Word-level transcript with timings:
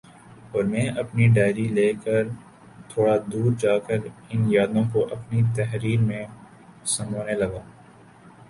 اور 0.51 0.63
میں 0.63 0.85
اپنی 1.01 1.27
ڈائری 1.33 1.67
لے 1.67 1.91
کر 2.03 2.23
تھوڑا 2.89 3.15
دور 3.33 3.51
جا 3.59 3.77
کر 3.87 3.99
ان 4.29 4.51
یادوں 4.51 4.83
کو 4.93 5.05
اپنی 5.11 5.41
تحریر 5.55 5.99
میں 6.01 6.25
سمونے 6.87 7.35
لگا 7.35 7.61